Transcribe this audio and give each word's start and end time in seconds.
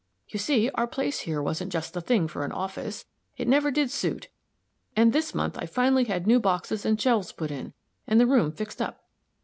You 0.29 0.39
see, 0.39 0.67
our 0.71 0.87
place 0.87 1.19
here 1.19 1.43
wasn't 1.43 1.71
just 1.71 1.93
the 1.93 2.01
thing 2.01 2.27
for 2.27 2.43
an 2.43 2.51
office; 2.51 3.05
it 3.37 3.47
never 3.47 3.69
did 3.69 3.91
suit, 3.91 4.29
and 4.95 5.13
this 5.13 5.35
month, 5.35 5.59
I 5.61 5.67
finally 5.67 6.05
had 6.05 6.25
new 6.25 6.39
boxes 6.39 6.87
and 6.87 6.99
shelves 6.99 7.31
put 7.31 7.51
in, 7.51 7.73
and 8.07 8.19
the 8.19 8.25
room 8.25 8.51
fixed 8.51 8.81
up. 8.81 9.03